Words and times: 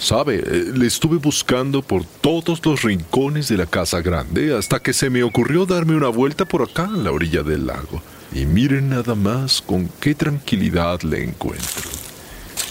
Sabe, 0.00 0.36
eh, 0.36 0.72
le 0.74 0.86
estuve 0.86 1.18
buscando 1.18 1.82
por 1.82 2.04
todos 2.06 2.64
los 2.64 2.82
rincones 2.82 3.48
de 3.48 3.58
la 3.58 3.66
casa 3.66 4.00
grande 4.00 4.56
hasta 4.56 4.80
que 4.80 4.94
se 4.94 5.10
me 5.10 5.22
ocurrió 5.22 5.66
darme 5.66 5.94
una 5.94 6.08
vuelta 6.08 6.46
por 6.46 6.62
acá 6.62 6.84
en 6.84 7.04
la 7.04 7.12
orilla 7.12 7.42
del 7.42 7.66
lago. 7.66 8.00
Y 8.32 8.46
miren 8.46 8.88
nada 8.88 9.14
más 9.14 9.60
con 9.60 9.90
qué 10.00 10.14
tranquilidad 10.14 11.02
le 11.02 11.22
encuentro. 11.22 11.90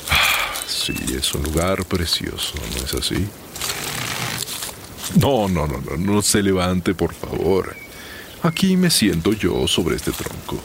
Ah, 0.10 0.54
sí, 0.66 0.96
es 1.16 1.32
un 1.36 1.44
lugar 1.44 1.86
precioso, 1.86 2.56
¿no 2.76 2.84
es 2.84 2.94
así? 2.96 3.28
No, 5.22 5.48
no, 5.48 5.68
no, 5.68 5.80
no, 5.82 5.98
no 5.98 6.22
se 6.24 6.42
levante, 6.42 6.96
por 6.96 7.14
favor. 7.14 7.76
Aquí 8.42 8.76
me 8.76 8.90
siento 8.90 9.34
yo 9.34 9.68
sobre 9.68 9.98
este 9.98 10.12
tronco. 10.12 10.58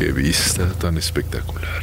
Qué 0.00 0.12
vista 0.12 0.66
tan 0.78 0.96
espectacular. 0.96 1.82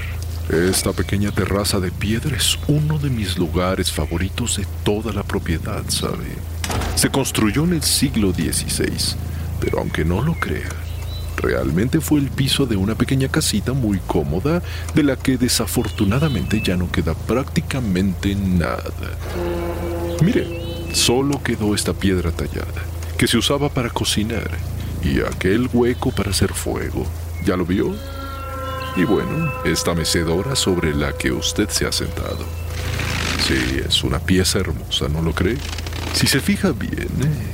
Esta 0.50 0.92
pequeña 0.92 1.30
terraza 1.30 1.80
de 1.80 1.92
piedra 1.92 2.36
es 2.36 2.58
uno 2.68 2.98
de 2.98 3.12
mis 3.12 3.38
lugares 3.38 3.92
favoritos 3.92 4.58
de 4.58 4.66
toda 4.84 5.14
la 5.14 5.22
propiedad, 5.22 5.84
¿sabe? 5.90 6.26
Se 6.96 7.12
construyó 7.12 7.66
en 7.66 7.74
el 7.74 7.84
siglo 7.84 8.34
XVI, 8.34 9.16
pero 9.60 9.78
aunque 9.78 10.04
no 10.04 10.24
lo 10.24 10.34
crea, 10.34 10.72
realmente 11.36 12.02
fue 12.02 12.20
el 12.20 12.32
piso 12.32 12.66
de 12.66 12.76
una 12.76 12.96
pequeña 12.96 13.28
casita 13.28 13.74
muy 13.74 14.00
cómoda 14.00 14.64
de 14.96 15.04
la 15.04 15.16
que 15.16 15.38
desafortunadamente 15.38 16.60
ya 16.64 16.76
no 16.76 16.92
queda 16.92 17.14
prácticamente 17.14 18.34
nada. 18.34 18.82
Mire, 20.24 20.88
solo 20.92 21.44
quedó 21.44 21.76
esta 21.76 21.94
piedra 21.94 22.32
tallada, 22.32 22.82
que 23.16 23.28
se 23.28 23.38
usaba 23.38 23.70
para 23.70 23.92
cocinar, 23.92 24.50
y 25.04 25.20
aquel 25.20 25.70
hueco 25.72 26.12
para 26.12 26.32
hacer 26.32 26.52
fuego. 26.52 27.06
¿Ya 27.46 27.56
lo 27.56 27.66
vio? 27.66 27.96
Y 28.96 29.04
bueno, 29.04 29.52
esta 29.64 29.94
mecedora 29.94 30.56
sobre 30.56 30.94
la 30.96 31.14
que 31.14 31.32
usted 31.32 31.70
se 31.70 31.86
ha 31.86 31.92
sentado. 31.92 32.46
Sí, 33.48 33.82
es 33.88 34.04
una 34.04 34.20
pieza 34.20 34.60
hermosa, 34.60 35.08
¿no 35.08 35.22
lo 35.22 35.34
cree? 35.34 35.58
Si 36.14 36.26
se 36.26 36.40
fija 36.40 36.72
bien, 36.72 37.08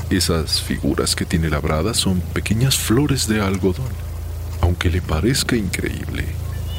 esas 0.10 0.62
figuras 0.62 1.16
que 1.16 1.26
tiene 1.26 1.50
labradas 1.50 1.98
son 1.98 2.22
pequeñas 2.22 2.78
flores 2.78 3.28
de 3.28 3.42
algodón. 3.42 3.92
Aunque 4.62 4.90
le 4.90 5.02
parezca 5.02 5.58
increíble, 5.58 6.26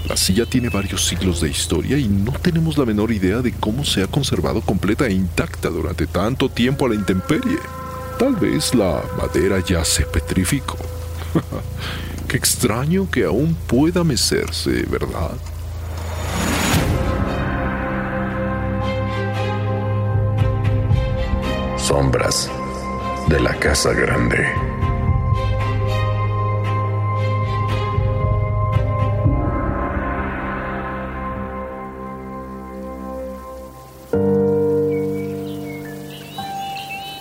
la 0.09 0.17
silla 0.17 0.47
tiene 0.47 0.71
varios 0.71 1.05
siglos 1.05 1.41
de 1.41 1.51
historia 1.51 1.99
y 1.99 2.09
no 2.09 2.33
tenemos 2.33 2.79
la 2.79 2.87
menor 2.87 3.13
idea 3.13 3.43
de 3.43 3.53
cómo 3.53 3.85
se 3.85 4.03
ha 4.03 4.07
conservado 4.07 4.63
completa 4.63 5.07
e 5.07 5.13
intacta 5.13 5.69
durante 5.69 6.07
tanto 6.07 6.49
tiempo 6.49 6.87
a 6.87 6.89
la 6.89 6.95
intemperie. 6.95 7.59
Tal 8.19 8.35
vez 8.37 8.75
la 8.75 9.03
madera 9.19 9.61
ya 9.61 9.85
se 9.85 10.07
petrificó. 10.07 10.79
Qué 12.35 12.39
extraño 12.39 13.09
que 13.09 13.23
aún 13.23 13.55
pueda 13.55 14.03
mecerse, 14.03 14.85
¿verdad? 14.91 15.37
Sombras 21.79 22.51
de 23.29 23.39
la 23.39 23.55
Casa 23.55 23.93
Grande. 23.93 24.49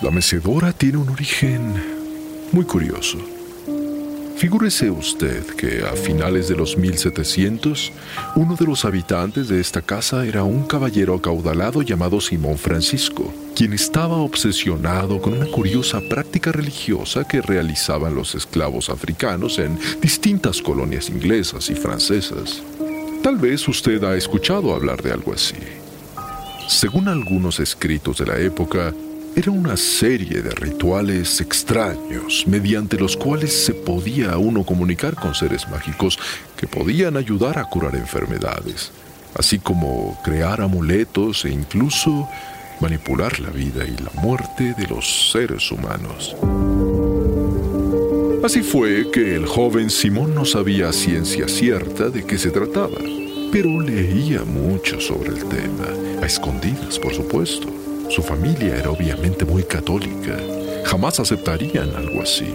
La 0.02 0.10
mecedora 0.10 0.74
tiene 0.74 0.98
un 0.98 1.10
origen 1.10 1.76
muy 2.52 2.66
curioso. 2.66 3.33
Figúrese 4.44 4.92
usted 4.92 5.46
que 5.56 5.86
a 5.86 5.96
finales 5.96 6.50
de 6.50 6.58
los 6.58 6.76
1700, 6.76 7.94
uno 8.36 8.58
de 8.58 8.66
los 8.66 8.84
habitantes 8.84 9.48
de 9.48 9.62
esta 9.62 9.82
casa 9.82 10.26
era 10.26 10.44
un 10.44 10.66
caballero 10.68 11.16
acaudalado 11.16 11.82
llamado 11.82 12.20
Simón 12.20 12.58
Francisco, 12.58 13.34
quien 13.56 13.72
estaba 13.72 14.18
obsesionado 14.18 15.22
con 15.22 15.32
una 15.32 15.46
curiosa 15.46 16.02
práctica 16.10 16.52
religiosa 16.52 17.26
que 17.26 17.42
realizaban 17.42 18.16
los 18.16 18.36
esclavos 18.36 18.90
africanos 18.90 19.60
en 19.60 19.80
distintas 20.02 20.62
colonias 20.62 21.08
inglesas 21.08 21.70
y 21.70 21.76
francesas. 21.76 22.62
Tal 23.24 23.38
vez 23.38 23.66
usted 23.70 24.04
ha 24.04 24.18
escuchado 24.18 24.76
hablar 24.76 25.02
de 25.02 25.14
algo 25.14 25.32
así. 25.32 25.56
Según 26.68 27.08
algunos 27.08 27.62
escritos 27.62 28.18
de 28.18 28.26
la 28.26 28.38
época, 28.40 28.94
era 29.36 29.52
una 29.52 29.76
serie 29.78 30.42
de 30.42 30.52
rituales 30.52 31.42
extraños 31.42 32.46
mediante 32.46 33.00
los 33.00 33.18
cuales 33.18 33.66
se 33.66 33.74
podía 33.74 34.38
uno 34.38 34.64
comunicar 34.64 35.16
con 35.16 35.34
seres 35.34 35.68
mágicos 35.70 36.20
que 36.56 36.68
podían 36.68 37.18
ayudar 37.18 37.58
a 37.58 37.66
curar 37.66 37.96
enfermedades, 37.96 38.92
así 39.36 39.58
como 39.58 40.20
crear 40.24 40.62
amuletos 40.62 41.46
e 41.46 41.50
incluso 41.50 42.30
manipular 42.80 43.40
la 43.40 43.50
vida 43.50 43.86
y 43.86 43.98
la 43.98 44.12
muerte 44.22 44.76
de 44.78 44.88
los 44.88 45.32
seres 45.32 45.72
humanos. 45.72 46.36
Así 48.44 48.62
fue 48.62 49.10
que 49.10 49.36
el 49.36 49.48
joven 49.48 49.90
Simón 49.90 50.36
no 50.36 50.46
sabía 50.46 50.92
ciencia 50.92 51.48
cierta 51.48 52.10
de 52.10 52.24
qué 52.24 52.38
se 52.38 52.52
trataba, 52.52 53.00
pero 53.52 53.80
leía 53.80 54.44
mucho 54.44 55.00
sobre 55.00 55.30
el 55.30 55.46
tema, 55.46 55.88
a 56.22 56.26
escondidas 56.26 57.00
por 57.00 57.14
supuesto. 57.14 57.83
Su 58.10 58.22
familia 58.22 58.78
era 58.78 58.92
obviamente 58.92 59.46
muy 59.46 59.64
católica. 59.64 60.38
Jamás 60.86 61.20
aceptarían 61.20 61.96
algo 61.96 62.22
así. 62.22 62.54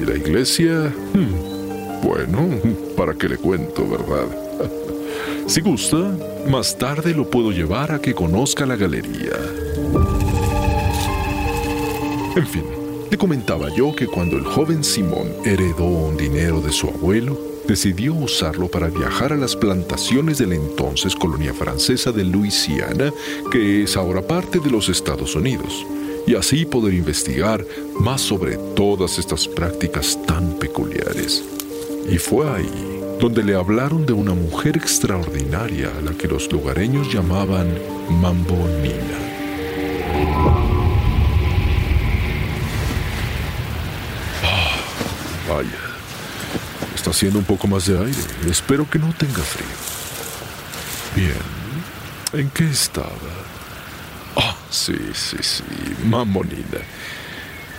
Y 0.00 0.04
la 0.04 0.14
iglesia... 0.14 0.92
Hmm, 1.14 2.02
bueno, 2.02 2.48
¿para 2.96 3.14
qué 3.14 3.28
le 3.28 3.36
cuento, 3.36 3.88
verdad? 3.88 4.26
si 5.46 5.60
gusta, 5.60 5.96
más 6.48 6.76
tarde 6.76 7.14
lo 7.14 7.28
puedo 7.28 7.50
llevar 7.50 7.92
a 7.92 8.00
que 8.00 8.14
conozca 8.14 8.66
la 8.66 8.76
galería. 8.76 9.36
En 12.36 12.46
fin, 12.46 12.64
le 13.10 13.16
comentaba 13.16 13.74
yo 13.74 13.94
que 13.94 14.06
cuando 14.06 14.36
el 14.36 14.44
joven 14.44 14.84
Simón 14.84 15.32
heredó 15.44 15.84
un 15.84 16.16
dinero 16.16 16.60
de 16.60 16.72
su 16.72 16.88
abuelo, 16.88 17.55
decidió 17.66 18.14
usarlo 18.14 18.68
para 18.68 18.88
viajar 18.88 19.32
a 19.32 19.36
las 19.36 19.56
plantaciones 19.56 20.38
de 20.38 20.46
la 20.46 20.54
entonces 20.54 21.14
colonia 21.14 21.52
francesa 21.52 22.12
de 22.12 22.24
Luisiana, 22.24 23.12
que 23.50 23.82
es 23.82 23.96
ahora 23.96 24.22
parte 24.22 24.60
de 24.60 24.70
los 24.70 24.88
Estados 24.88 25.34
Unidos, 25.34 25.84
y 26.26 26.34
así 26.34 26.64
poder 26.64 26.94
investigar 26.94 27.64
más 27.98 28.20
sobre 28.20 28.56
todas 28.74 29.18
estas 29.18 29.46
prácticas 29.48 30.18
tan 30.26 30.58
peculiares. 30.58 31.44
Y 32.08 32.18
fue 32.18 32.48
ahí 32.48 32.96
donde 33.20 33.42
le 33.42 33.54
hablaron 33.54 34.04
de 34.04 34.12
una 34.12 34.34
mujer 34.34 34.76
extraordinaria 34.76 35.90
a 35.98 36.02
la 36.02 36.12
que 36.12 36.28
los 36.28 36.50
lugareños 36.52 37.12
llamaban 37.12 37.66
Mambonina. 38.10 39.18
Ah, 44.42 44.76
vaya, 45.48 45.95
Haciendo 47.06 47.38
un 47.38 47.44
poco 47.44 47.68
más 47.68 47.86
de 47.86 47.98
aire. 47.98 48.18
Espero 48.50 48.88
que 48.88 48.98
no 48.98 49.12
tenga 49.16 49.42
frío. 49.42 49.66
Bien. 51.14 51.32
¿En 52.32 52.50
qué 52.50 52.68
estaba? 52.68 53.08
Ah, 54.36 54.56
sí, 54.70 54.98
sí, 55.14 55.36
sí. 55.40 55.62
Mamonina. 56.04 56.80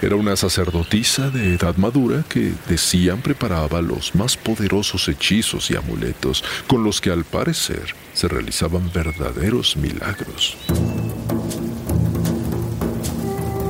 Era 0.01 0.15
una 0.15 0.35
sacerdotisa 0.35 1.29
de 1.29 1.55
edad 1.55 1.75
madura 1.77 2.23
que 2.29 2.53
decían 2.69 3.21
preparaba 3.21 3.81
los 3.81 4.15
más 4.15 4.37
poderosos 4.37 5.07
hechizos 5.09 5.71
y 5.71 5.75
amuletos, 5.75 6.43
con 6.67 6.83
los 6.83 7.01
que 7.01 7.09
al 7.09 7.23
parecer 7.23 7.95
se 8.13 8.27
realizaban 8.27 8.91
verdaderos 8.93 9.75
milagros. 9.75 10.57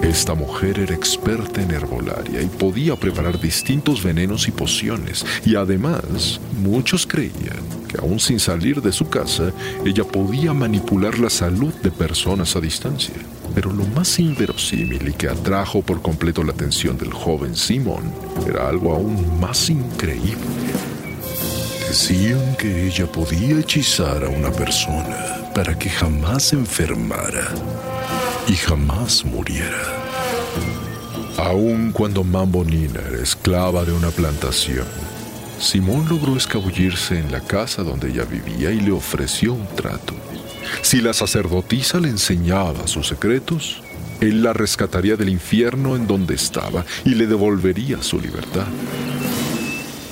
Esta 0.07 0.33
mujer 0.35 0.79
era 0.79 0.95
experta 0.95 1.61
en 1.61 1.69
herbolaria 1.69 2.41
y 2.41 2.45
podía 2.45 2.95
preparar 2.95 3.41
distintos 3.41 4.01
venenos 4.01 4.47
y 4.47 4.51
pociones, 4.51 5.25
y 5.45 5.55
además 5.55 6.39
muchos 6.61 7.05
creían 7.05 7.59
que 7.89 7.97
aún 7.97 8.17
sin 8.17 8.39
salir 8.39 8.81
de 8.81 8.93
su 8.93 9.09
casa, 9.09 9.51
ella 9.85 10.05
podía 10.05 10.53
manipular 10.53 11.19
la 11.19 11.29
salud 11.29 11.73
de 11.83 11.91
personas 11.91 12.55
a 12.55 12.61
distancia. 12.61 13.15
Pero 13.53 13.73
lo 13.73 13.85
más 13.87 14.17
inverosímil 14.17 15.09
y 15.09 15.11
que 15.11 15.27
atrajo 15.27 15.81
por 15.81 16.01
completo 16.01 16.41
la 16.41 16.53
atención 16.53 16.97
del 16.97 17.11
joven 17.11 17.53
Simón 17.53 18.09
era 18.47 18.69
algo 18.69 18.93
aún 18.93 19.37
más 19.41 19.69
increíble. 19.69 20.37
Decían 21.85 22.55
que 22.57 22.87
ella 22.87 23.11
podía 23.11 23.59
hechizar 23.59 24.23
a 24.23 24.29
una 24.29 24.51
persona 24.51 25.51
para 25.53 25.77
que 25.77 25.89
jamás 25.89 26.53
enfermara 26.53 27.51
jamás 28.57 29.23
muriera. 29.23 29.83
Aun 31.37 31.91
cuando 31.91 32.23
Mambo 32.23 32.63
Nina 32.63 32.99
era 33.07 33.21
esclava 33.21 33.85
de 33.85 33.91
una 33.91 34.09
plantación, 34.09 34.87
Simón 35.59 36.07
logró 36.09 36.35
escabullirse 36.35 37.19
en 37.19 37.31
la 37.31 37.41
casa 37.41 37.83
donde 37.83 38.09
ella 38.09 38.25
vivía 38.25 38.71
y 38.71 38.79
le 38.79 38.91
ofreció 38.91 39.53
un 39.53 39.67
trato. 39.75 40.13
Si 40.81 41.01
la 41.01 41.13
sacerdotisa 41.13 41.99
le 41.99 42.09
enseñaba 42.09 42.87
sus 42.87 43.07
secretos, 43.07 43.81
él 44.19 44.43
la 44.43 44.53
rescataría 44.53 45.15
del 45.15 45.29
infierno 45.29 45.95
en 45.95 46.07
donde 46.07 46.35
estaba 46.35 46.85
y 47.05 47.11
le 47.11 47.27
devolvería 47.27 48.01
su 48.01 48.19
libertad. 48.19 48.67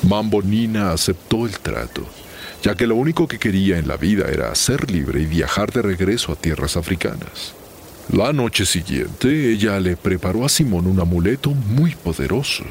Mambo 0.03 0.41
Nina 0.41 0.91
aceptó 0.91 1.47
el 1.47 1.57
trato, 1.59 2.05
ya 2.61 2.75
que 2.75 2.85
lo 2.85 2.95
único 2.95 3.27
que 3.27 3.39
quería 3.39 3.79
en 3.79 3.87
la 3.87 3.97
vida 3.97 4.27
era 4.27 4.53
ser 4.53 4.91
libre 4.91 5.21
y 5.21 5.25
viajar 5.25 5.71
de 5.71 5.81
regreso 5.81 6.31
a 6.31 6.35
tierras 6.35 6.77
africanas. 6.77 7.55
La 8.13 8.31
noche 8.33 8.67
siguiente, 8.67 9.51
ella 9.51 9.79
le 9.79 9.97
preparó 9.97 10.45
a 10.45 10.49
Simón 10.49 10.85
un 10.85 10.99
amuleto 10.99 11.49
muy 11.49 11.95
poderoso, 11.95 12.63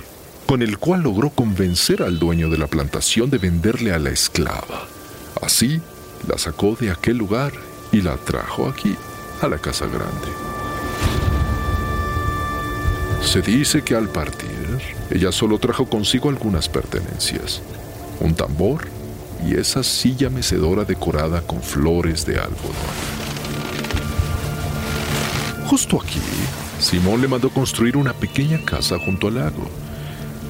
con 0.46 0.62
el 0.62 0.78
cual 0.78 1.02
logró 1.02 1.30
convencer 1.30 2.02
al 2.04 2.20
dueño 2.20 2.48
de 2.50 2.56
la 2.56 2.68
plantación 2.68 3.30
de 3.30 3.38
venderle 3.38 3.92
a 3.92 3.98
la 3.98 4.10
esclava. 4.10 4.86
Así, 5.42 5.80
la 6.28 6.38
sacó 6.38 6.76
de 6.78 6.92
aquel 6.92 7.18
lugar 7.18 7.52
y 7.90 8.00
la 8.00 8.16
trajo 8.16 8.68
aquí, 8.68 8.94
a 9.42 9.48
la 9.48 9.58
casa 9.58 9.86
grande. 9.86 10.28
Se 13.20 13.42
dice 13.42 13.82
que 13.82 13.96
al 13.96 14.08
partir, 14.08 14.78
ella 15.10 15.32
solo 15.32 15.58
trajo 15.58 15.86
consigo 15.86 16.28
algunas 16.28 16.68
pertenencias, 16.68 17.60
un 18.20 18.34
tambor 18.34 18.86
y 19.44 19.56
esa 19.56 19.82
silla 19.82 20.30
mecedora 20.30 20.84
decorada 20.84 21.42
con 21.42 21.60
flores 21.60 22.24
de 22.24 22.38
algodón. 22.38 23.13
Justo 25.66 26.00
aquí, 26.00 26.20
Simón 26.78 27.20
le 27.22 27.28
mandó 27.28 27.50
construir 27.50 27.96
una 27.96 28.12
pequeña 28.12 28.58
casa 28.64 28.98
junto 28.98 29.28
al 29.28 29.36
lago, 29.36 29.68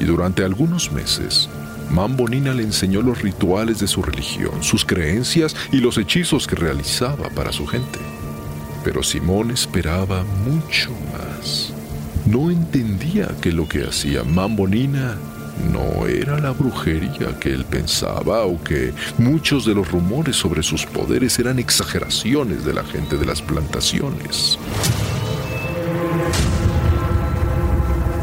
y 0.00 0.04
durante 0.04 0.44
algunos 0.44 0.90
meses 0.90 1.48
Mambonina 1.90 2.52
le 2.52 2.64
enseñó 2.64 3.02
los 3.02 3.22
rituales 3.22 3.78
de 3.78 3.86
su 3.86 4.02
religión, 4.02 4.62
sus 4.62 4.84
creencias 4.84 5.54
y 5.70 5.78
los 5.78 5.98
hechizos 5.98 6.46
que 6.46 6.56
realizaba 6.56 7.28
para 7.30 7.52
su 7.52 7.66
gente. 7.66 8.00
Pero 8.82 9.02
Simón 9.02 9.50
esperaba 9.50 10.24
mucho 10.44 10.90
más. 11.12 11.72
No 12.26 12.50
entendía 12.50 13.28
que 13.40 13.52
lo 13.52 13.68
que 13.68 13.84
hacía 13.84 14.24
Mambonina 14.24 15.16
no 15.72 16.06
era 16.06 16.38
la 16.38 16.50
brujería 16.50 17.38
que 17.38 17.50
él 17.50 17.64
pensaba 17.64 18.44
o 18.44 18.62
que 18.62 18.92
muchos 19.18 19.64
de 19.64 19.74
los 19.74 19.90
rumores 19.90 20.36
sobre 20.36 20.62
sus 20.62 20.84
poderes 20.86 21.38
eran 21.38 21.58
exageraciones 21.58 22.64
de 22.64 22.74
la 22.74 22.84
gente 22.84 23.16
de 23.16 23.26
las 23.26 23.40
plantaciones. 23.40 24.58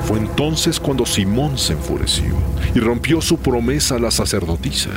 Fue 0.05 0.17
entonces 0.17 0.79
cuando 0.79 1.05
Simón 1.05 1.57
se 1.57 1.73
enfureció 1.73 2.35
y 2.75 2.79
rompió 2.79 3.21
su 3.21 3.37
promesa 3.37 3.95
a 3.95 3.99
la 3.99 4.11
sacerdotisa. 4.11 4.89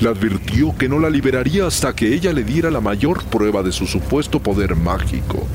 Le 0.00 0.08
advirtió 0.08 0.74
que 0.76 0.88
no 0.88 0.98
la 0.98 1.10
liberaría 1.10 1.66
hasta 1.66 1.94
que 1.94 2.14
ella 2.14 2.32
le 2.32 2.42
diera 2.42 2.70
la 2.70 2.80
mayor 2.80 3.22
prueba 3.24 3.62
de 3.62 3.70
su 3.70 3.86
supuesto 3.86 4.40
poder 4.40 4.74
mágico, 4.74 5.46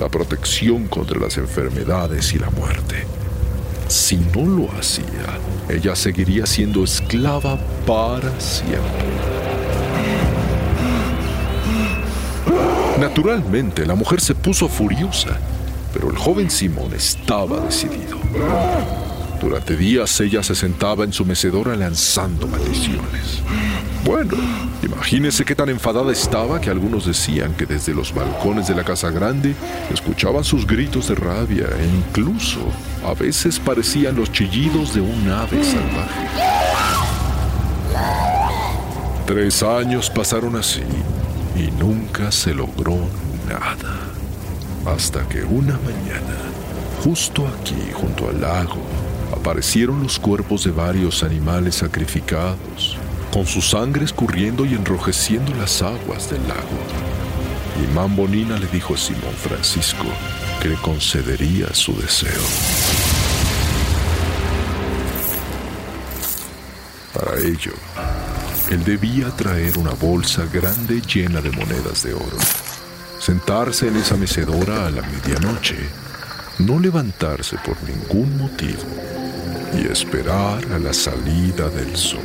la 0.00 0.08
protección 0.08 0.88
contra 0.88 1.20
las 1.20 1.36
enfermedades 1.36 2.32
y 2.32 2.38
la 2.38 2.50
muerte. 2.50 3.17
Si 3.88 4.16
no 4.16 4.44
lo 4.44 4.70
hacía, 4.78 5.04
ella 5.68 5.96
seguiría 5.96 6.46
siendo 6.46 6.84
esclava 6.84 7.58
para 7.86 8.38
siempre. 8.38 9.08
Naturalmente, 13.00 13.84
la 13.86 13.94
mujer 13.94 14.20
se 14.20 14.34
puso 14.34 14.68
furiosa 14.68 15.38
pero 15.92 16.10
el 16.10 16.16
joven 16.16 16.50
Simón 16.50 16.92
estaba 16.94 17.60
decidido. 17.60 18.18
Durante 19.40 19.76
días 19.76 20.20
ella 20.20 20.42
se 20.42 20.54
sentaba 20.54 21.04
en 21.04 21.12
su 21.12 21.24
mecedora 21.24 21.76
lanzando 21.76 22.48
maldiciones. 22.48 23.42
Bueno, 24.04 24.34
imagínese 24.82 25.44
qué 25.44 25.54
tan 25.54 25.68
enfadada 25.68 26.10
estaba 26.12 26.60
que 26.60 26.70
algunos 26.70 27.06
decían 27.06 27.54
que 27.54 27.66
desde 27.66 27.94
los 27.94 28.12
balcones 28.12 28.66
de 28.66 28.74
la 28.74 28.84
casa 28.84 29.10
grande 29.10 29.54
escuchaban 29.92 30.44
sus 30.44 30.66
gritos 30.66 31.08
de 31.08 31.14
rabia 31.14 31.66
e 31.78 31.86
incluso 31.86 32.60
a 33.06 33.14
veces 33.14 33.60
parecían 33.60 34.16
los 34.16 34.32
chillidos 34.32 34.94
de 34.94 35.02
un 35.02 35.30
ave 35.30 35.62
salvaje. 35.62 36.26
Tres 39.26 39.62
años 39.62 40.10
pasaron 40.10 40.56
así 40.56 40.82
y 41.54 41.70
nunca 41.72 42.32
se 42.32 42.54
logró 42.54 42.96
nada. 43.48 43.98
Hasta 44.86 45.28
que 45.28 45.42
una 45.42 45.78
mañana, 45.84 46.38
justo 47.04 47.46
aquí, 47.46 47.76
junto 47.92 48.28
al 48.28 48.40
lago, 48.40 48.80
aparecieron 49.32 50.02
los 50.02 50.18
cuerpos 50.18 50.64
de 50.64 50.70
varios 50.70 51.22
animales 51.22 51.76
sacrificados, 51.76 52.96
con 53.32 53.46
su 53.46 53.60
sangre 53.60 54.04
escurriendo 54.04 54.64
y 54.64 54.74
enrojeciendo 54.74 55.54
las 55.54 55.82
aguas 55.82 56.30
del 56.30 56.46
lago. 56.48 56.78
Y 57.82 57.94
Mambonina 57.94 58.58
le 58.58 58.66
dijo 58.66 58.94
a 58.94 58.96
Simón 58.96 59.34
Francisco 59.34 60.06
que 60.60 60.68
le 60.68 60.76
concedería 60.76 61.72
su 61.74 61.94
deseo. 62.00 62.42
Para 67.14 67.38
ello, 67.38 67.72
él 68.70 68.84
debía 68.84 69.30
traer 69.30 69.78
una 69.78 69.92
bolsa 69.92 70.44
grande 70.52 71.00
llena 71.00 71.40
de 71.40 71.50
monedas 71.50 72.02
de 72.02 72.14
oro 72.14 72.38
sentarse 73.28 73.88
en 73.88 73.96
esa 73.96 74.16
mecedora 74.16 74.86
a 74.86 74.90
la 74.90 75.02
medianoche, 75.02 75.76
no 76.58 76.78
levantarse 76.78 77.56
por 77.64 77.76
ningún 77.82 78.36
motivo 78.38 78.82
y 79.74 79.86
esperar 79.86 80.64
a 80.72 80.78
la 80.78 80.92
salida 80.92 81.68
del 81.70 81.96
sol. 81.96 82.20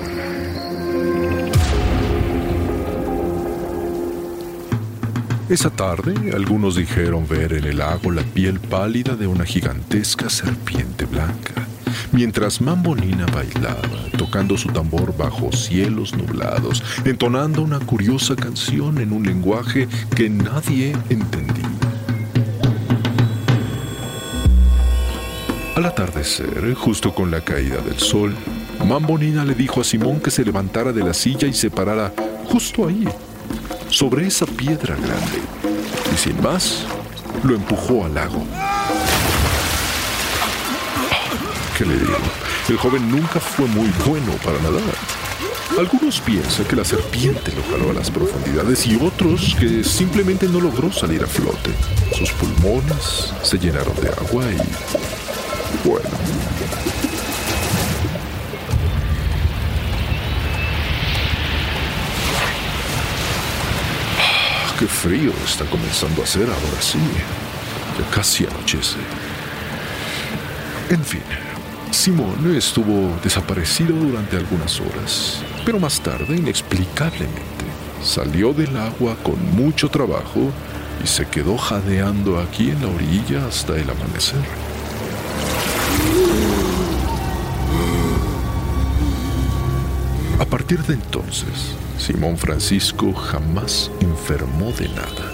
Esa 5.49 5.69
tarde, 5.69 6.31
algunos 6.33 6.75
dijeron 6.75 7.27
ver 7.27 7.53
en 7.53 7.65
el 7.65 7.77
lago 7.77 8.11
la 8.11 8.23
piel 8.23 8.59
pálida 8.59 9.15
de 9.15 9.27
una 9.27 9.45
gigantesca 9.45 10.29
serpiente 10.29 11.05
blanca 11.05 11.67
mientras 12.13 12.61
Mambonina 12.61 13.25
bailaba, 13.25 14.09
tocando 14.17 14.57
su 14.57 14.69
tambor 14.69 15.15
bajo 15.17 15.51
cielos 15.51 16.15
nublados, 16.15 16.83
entonando 17.05 17.61
una 17.61 17.79
curiosa 17.79 18.35
canción 18.35 18.99
en 18.99 19.11
un 19.11 19.23
lenguaje 19.23 19.87
que 20.15 20.29
nadie 20.29 20.95
entendía. 21.09 21.72
Justo 26.75 27.13
con 27.13 27.31
la 27.31 27.41
caída 27.41 27.77
del 27.77 27.99
sol, 27.99 28.35
Mambonina 28.85 29.45
le 29.45 29.55
dijo 29.55 29.81
a 29.81 29.83
Simón 29.83 30.19
que 30.19 30.31
se 30.31 30.43
levantara 30.43 30.91
de 30.91 31.03
la 31.03 31.13
silla 31.13 31.47
y 31.47 31.53
se 31.53 31.69
parara 31.69 32.13
justo 32.45 32.87
ahí, 32.87 33.07
sobre 33.89 34.27
esa 34.27 34.45
piedra 34.45 34.95
grande. 34.95 35.39
Y 36.13 36.17
sin 36.17 36.41
más, 36.41 36.85
lo 37.43 37.55
empujó 37.55 38.05
al 38.05 38.15
lago. 38.15 38.45
¿Qué 41.77 41.85
le 41.85 41.97
digo? 41.97 42.17
El 42.69 42.77
joven 42.77 43.09
nunca 43.09 43.39
fue 43.39 43.67
muy 43.67 43.89
bueno 44.05 44.31
para 44.43 44.59
nadar. 44.59 44.95
Algunos 45.77 46.19
piensan 46.21 46.65
que 46.65 46.75
la 46.75 46.85
serpiente 46.85 47.51
lo 47.55 47.63
jaló 47.63 47.91
a 47.91 47.93
las 47.93 48.11
profundidades 48.11 48.85
y 48.85 48.95
otros 48.95 49.55
que 49.59 49.83
simplemente 49.83 50.47
no 50.47 50.59
logró 50.59 50.91
salir 50.91 51.23
a 51.23 51.27
flote. 51.27 51.71
Sus 52.15 52.31
pulmones 52.33 53.33
se 53.41 53.57
llenaron 53.57 53.95
de 53.95 54.09
agua 54.09 54.45
y... 54.51 55.02
bueno. 55.83 56.09
Ah, 64.19 64.75
¡Qué 64.79 64.87
frío 64.87 65.31
está 65.45 65.65
comenzando 65.65 66.21
a 66.21 66.25
hacer 66.25 66.43
ahora 66.43 66.81
sí! 66.81 66.99
Ya 67.99 68.15
casi 68.15 68.45
anochece. 68.45 68.97
En 70.89 71.03
fin, 71.03 71.21
Simón 71.91 72.55
estuvo 72.55 73.17
desaparecido 73.23 73.95
durante 73.95 74.35
algunas 74.35 74.79
horas, 74.79 75.43
pero 75.65 75.79
más 75.79 76.01
tarde, 76.01 76.35
inexplicablemente, 76.35 77.65
salió 78.03 78.53
del 78.53 78.75
agua 78.77 79.15
con 79.23 79.39
mucho 79.55 79.89
trabajo 79.89 80.51
y 81.03 81.07
se 81.07 81.27
quedó 81.27 81.57
jadeando 81.57 82.39
aquí 82.39 82.71
en 82.71 82.81
la 82.81 82.87
orilla 82.87 83.47
hasta 83.47 83.75
el 83.75 83.89
amanecer. 83.89 84.62
A 90.39 90.45
partir 90.45 90.83
de 90.83 90.93
entonces, 90.93 91.75
Simón 91.97 92.37
Francisco 92.37 93.13
jamás 93.13 93.89
enfermó 94.01 94.71
de 94.71 94.87
nada. 94.89 95.31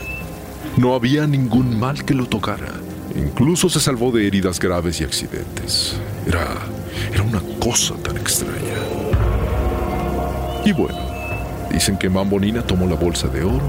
No 0.78 0.94
había 0.94 1.28
ningún 1.28 1.80
mal 1.80 2.06
que 2.06 2.14
lo 2.14 2.26
tocara. 2.26 2.74
Incluso 3.16 3.70
se 3.70 3.80
salvó 3.80 4.12
de 4.12 4.28
heridas 4.28 4.60
graves 4.60 5.02
y 5.02 5.04
accidentes. 5.04 5.96
Era, 6.26 6.46
era 7.12 7.24
una 7.24 7.42
cosa 7.60 7.96
tan 7.96 8.18
extraña. 8.18 8.78
Y 10.64 10.72
bueno, 10.72 11.00
dicen 11.72 11.98
que 11.98 12.10
Mambonina 12.10 12.62
tomó 12.62 12.88
la 12.88 12.96
bolsa 12.96 13.28
de 13.28 13.44
oro 13.44 13.62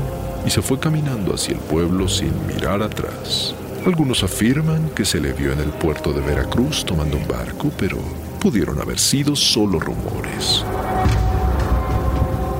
y 0.46 0.50
se 0.50 0.62
fue 0.62 0.78
caminando 0.78 1.34
hacia 1.34 1.54
el 1.54 1.60
pueblo 1.60 2.06
sin 2.06 2.32
mirar 2.46 2.82
atrás. 2.82 3.54
Algunos 3.86 4.22
afirman 4.22 4.90
que 4.90 5.06
se 5.06 5.20
le 5.20 5.32
vio 5.32 5.52
en 5.52 5.60
el 5.60 5.70
puerto 5.70 6.12
de 6.12 6.20
Veracruz 6.20 6.84
tomando 6.84 7.16
un 7.16 7.26
barco, 7.26 7.70
pero 7.78 7.96
pudieron 8.38 8.78
haber 8.78 8.98
sido 8.98 9.34
solo 9.34 9.80
rumores. 9.80 10.64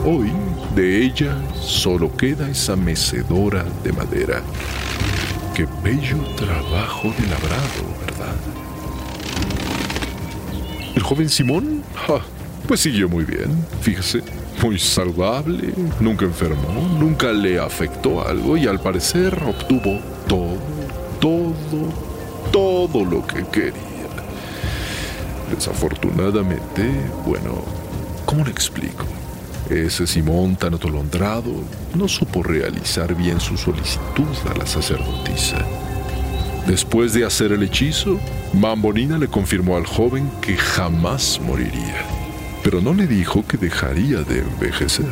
Hoy, 0.07 0.33
de 0.75 1.05
ella, 1.05 1.37
solo 1.61 2.17
queda 2.17 2.49
esa 2.49 2.75
mecedora 2.75 3.65
de 3.85 3.93
madera. 3.93 4.43
Qué 5.55 5.67
bello 5.85 6.17
trabajo 6.37 7.09
de 7.09 7.27
labrado, 7.27 7.85
¿verdad? 8.07 8.35
El 10.95 11.03
joven 11.03 11.29
Simón, 11.29 11.83
pues 12.67 12.81
siguió 12.81 13.11
muy 13.11 13.25
bien, 13.25 13.65
fíjese 13.83 14.23
muy 14.63 14.79
saludable, 14.79 15.73
nunca 16.01 16.25
enfermó, 16.25 16.97
nunca 16.99 17.33
le 17.33 17.59
afectó 17.59 18.27
algo 18.27 18.57
y 18.57 18.67
al 18.67 18.81
parecer 18.81 19.39
obtuvo 19.47 20.01
todo, 20.29 20.59
todo, 21.21 21.89
todo 22.51 23.05
lo 23.05 23.27
que 23.27 23.45
quería. 23.45 23.75
Desafortunadamente, 25.55 26.91
bueno, 27.25 27.63
¿cómo 28.25 28.45
le 28.45 28.51
explico? 28.51 29.05
Ese 29.69 30.07
Simón 30.07 30.57
tan 30.57 30.75
atolondrado 30.75 31.53
no 31.95 32.09
supo 32.09 32.43
realizar 32.43 33.15
bien 33.15 33.39
su 33.39 33.57
solicitud 33.57 34.27
a 34.53 34.59
la 34.59 34.67
sacerdotisa. 34.67 35.59
Después 36.67 37.13
de 37.13 37.25
hacer 37.25 37.53
el 37.53 37.63
hechizo, 37.63 38.19
Mambonina 38.53 39.19
le 39.19 39.29
confirmó 39.29 39.77
al 39.77 39.87
joven 39.87 40.31
que 40.41 40.57
jamás 40.57 41.41
moriría 41.41 42.05
pero 42.63 42.81
no 42.81 42.93
le 42.95 43.07
dijo 43.07 43.45
que 43.47 43.57
dejaría 43.57 44.23
de 44.23 44.41
envejecer. 44.41 45.07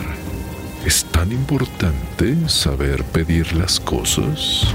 ¿Es 0.85 1.05
tan 1.05 1.33
importante 1.33 2.49
saber 2.49 3.05
pedir 3.05 3.55
las 3.55 3.81
cosas? 3.81 4.75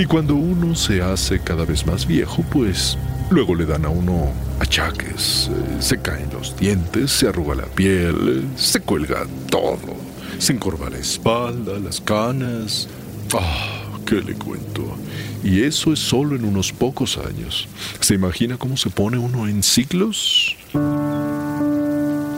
Y 0.00 0.06
cuando 0.06 0.34
uno 0.34 0.74
se 0.74 1.02
hace 1.02 1.40
cada 1.40 1.66
vez 1.66 1.86
más 1.86 2.06
viejo, 2.06 2.42
pues 2.50 2.96
luego 3.28 3.54
le 3.54 3.66
dan 3.66 3.84
a 3.84 3.90
uno 3.90 4.32
achaques, 4.58 5.50
eh, 5.52 5.76
se 5.78 6.00
caen 6.00 6.30
los 6.32 6.56
dientes, 6.56 7.10
se 7.10 7.28
arruga 7.28 7.54
la 7.54 7.66
piel, 7.66 8.48
se 8.56 8.80
cuelga 8.80 9.26
todo, 9.50 9.94
se 10.38 10.54
encorva 10.54 10.88
la 10.88 10.96
espalda, 10.96 11.78
las 11.78 12.00
canas. 12.00 12.88
Ah, 13.34 13.82
¿qué 14.06 14.22
le 14.22 14.32
cuento? 14.36 14.96
Y 15.44 15.64
eso 15.64 15.92
es 15.92 15.98
solo 15.98 16.34
en 16.34 16.46
unos 16.46 16.72
pocos 16.72 17.18
años. 17.18 17.68
¿Se 18.00 18.14
imagina 18.14 18.56
cómo 18.56 18.78
se 18.78 18.88
pone 18.88 19.18
uno 19.18 19.48
en 19.48 19.62
siglos? 19.62 20.56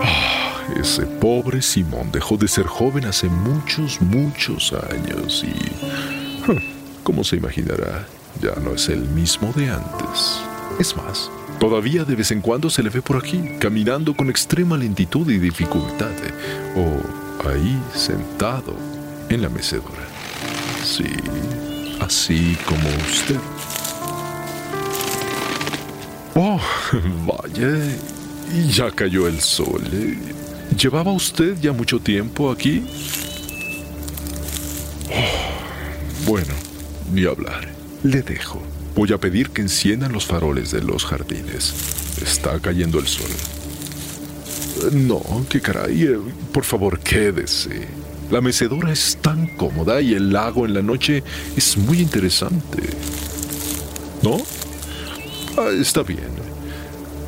Ah, 0.00 0.64
ese 0.80 1.06
pobre 1.06 1.62
Simón 1.62 2.10
dejó 2.10 2.36
de 2.36 2.48
ser 2.48 2.66
joven 2.66 3.04
hace 3.04 3.28
muchos, 3.28 4.00
muchos 4.00 4.72
años 4.72 5.44
y, 5.44 6.71
como 7.02 7.24
se 7.24 7.36
imaginará, 7.36 8.06
ya 8.40 8.54
no 8.62 8.74
es 8.74 8.88
el 8.88 9.00
mismo 9.00 9.52
de 9.54 9.70
antes. 9.70 10.40
Es 10.78 10.96
más, 10.96 11.30
todavía 11.58 12.04
de 12.04 12.14
vez 12.14 12.30
en 12.30 12.40
cuando 12.40 12.70
se 12.70 12.82
le 12.82 12.90
ve 12.90 13.02
por 13.02 13.16
aquí, 13.16 13.40
caminando 13.60 14.14
con 14.14 14.30
extrema 14.30 14.76
lentitud 14.76 15.30
y 15.30 15.38
dificultad, 15.38 16.12
o 16.76 17.48
ahí 17.48 17.80
sentado 17.94 18.74
en 19.28 19.42
la 19.42 19.48
mecedora. 19.48 20.06
Sí, 20.84 21.04
así 22.00 22.56
como 22.66 22.88
usted. 23.10 23.38
Oh, 26.34 26.60
vaya, 27.26 27.78
ya 28.70 28.90
cayó 28.90 29.28
el 29.28 29.40
sol. 29.40 29.82
¿eh? 29.92 30.18
¿Llevaba 30.76 31.12
usted 31.12 31.58
ya 31.60 31.72
mucho 31.72 32.00
tiempo 32.00 32.50
aquí? 32.50 32.82
Oh, 35.10 36.30
bueno, 36.30 36.54
ni 37.12 37.24
hablar. 37.24 37.68
Le 38.02 38.22
dejo. 38.22 38.62
Voy 38.94 39.12
a 39.12 39.18
pedir 39.18 39.50
que 39.50 39.62
enciendan 39.62 40.12
los 40.12 40.26
faroles 40.26 40.70
de 40.70 40.82
los 40.82 41.04
jardines. 41.04 41.74
Está 42.22 42.58
cayendo 42.60 42.98
el 42.98 43.06
sol. 43.06 43.30
No, 44.92 45.22
qué 45.48 45.60
caray. 45.60 46.02
Eh, 46.02 46.18
por 46.52 46.64
favor, 46.64 46.98
quédese. 46.98 47.86
La 48.30 48.40
mecedora 48.40 48.92
es 48.92 49.18
tan 49.20 49.46
cómoda 49.56 50.00
y 50.00 50.14
el 50.14 50.32
lago 50.32 50.66
en 50.66 50.74
la 50.74 50.82
noche 50.82 51.22
es 51.56 51.76
muy 51.76 52.00
interesante. 52.00 52.82
¿No? 54.22 54.38
Ah, 55.56 55.68
está 55.78 56.02
bien. 56.02 56.30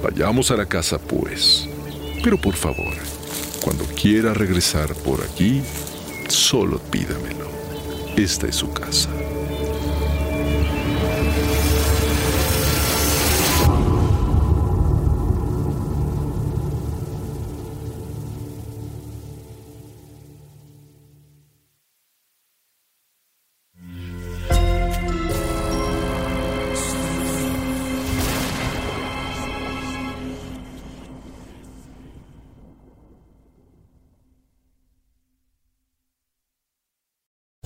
Vayamos 0.03 0.51
a 0.51 0.57
la 0.57 0.67
casa, 0.67 0.99
pues. 0.99 1.69
Pero 2.23 2.39
por 2.39 2.55
favor, 2.55 2.95
cuando 3.63 3.85
quiera 3.85 4.33
regresar 4.35 4.95
por 4.95 5.23
aquí, 5.23 5.63
solo 6.29 6.79
pídamelo. 6.79 7.49
Esta 8.17 8.47
es 8.47 8.57
su 8.57 8.73
casa. 8.73 9.11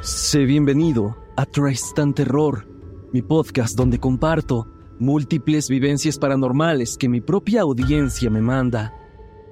Sé 0.00 0.44
bienvenido 0.44 1.16
a 1.36 1.44
Tristan 1.44 2.14
Terror, 2.14 2.66
mi 3.12 3.22
podcast 3.22 3.76
donde 3.76 3.98
comparto 3.98 4.66
múltiples 4.98 5.68
vivencias 5.68 6.18
paranormales 6.18 6.96
que 6.96 7.08
mi 7.08 7.20
propia 7.20 7.62
audiencia 7.62 8.30
me 8.30 8.40
manda. 8.40 8.94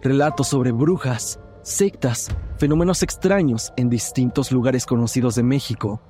Relatos 0.03 0.49
sobre 0.49 0.73
brujas, 0.73 1.41
sectas, 1.63 2.29
fenómenos 2.59 3.03
extraños 3.03 3.73
en 3.77 3.89
distintos 3.89 4.53
lugares 4.53 4.87
conocidos 4.87 5.35
de 5.35 5.43
México. 5.43 6.01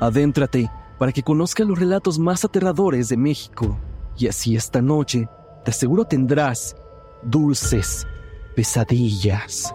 Adéntrate 0.00 0.70
para 0.98 1.12
que 1.12 1.22
conozcas 1.22 1.66
los 1.66 1.78
relatos 1.78 2.18
más 2.18 2.44
aterradores 2.44 3.08
de 3.08 3.16
México. 3.16 3.78
Y 4.16 4.28
así 4.28 4.56
esta 4.56 4.82
noche, 4.82 5.28
te 5.64 5.70
aseguro 5.70 6.04
tendrás 6.04 6.76
dulces 7.22 8.06
pesadillas. 8.54 9.74